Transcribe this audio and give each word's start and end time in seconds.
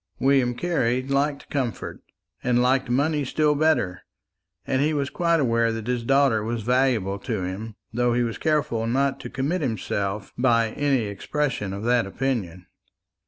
William 0.17 0.55
Carley 0.55 1.03
liked 1.03 1.51
comfort, 1.51 1.99
and 2.43 2.59
liked 2.59 2.89
money 2.89 3.23
still 3.23 3.53
better, 3.53 4.01
and 4.65 4.81
he 4.81 4.95
was 4.95 5.11
quite 5.11 5.39
aware 5.39 5.71
that 5.71 5.85
his 5.85 6.03
daughter 6.03 6.43
was 6.43 6.63
valuable 6.63 7.19
to 7.19 7.43
him, 7.43 7.75
though 7.93 8.15
he 8.15 8.23
was 8.23 8.39
careful 8.39 8.87
not 8.87 9.19
to 9.19 9.29
commit 9.29 9.61
himself 9.61 10.33
by 10.39 10.69
any 10.69 11.03
expression 11.03 11.71
of 11.71 11.83
that 11.83 12.07
opinion. 12.07 12.65